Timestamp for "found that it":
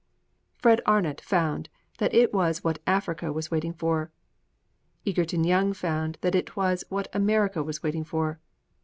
1.21-2.33, 5.73-6.55